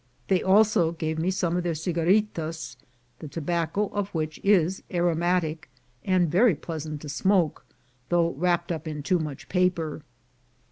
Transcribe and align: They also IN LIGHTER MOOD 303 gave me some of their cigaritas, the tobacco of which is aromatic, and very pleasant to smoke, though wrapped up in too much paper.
They 0.29 0.41
also 0.41 0.79
IN 0.79 0.85
LIGHTER 0.85 0.87
MOOD 0.87 0.97
303 0.97 1.07
gave 1.07 1.19
me 1.23 1.31
some 1.31 1.57
of 1.57 1.63
their 1.63 1.73
cigaritas, 1.75 2.77
the 3.19 3.27
tobacco 3.27 3.87
of 3.89 4.09
which 4.15 4.39
is 4.43 4.81
aromatic, 4.91 5.69
and 6.03 6.31
very 6.31 6.55
pleasant 6.55 7.01
to 7.01 7.09
smoke, 7.09 7.65
though 8.09 8.31
wrapped 8.31 8.71
up 8.71 8.87
in 8.87 9.03
too 9.03 9.19
much 9.19 9.47
paper. 9.47 10.01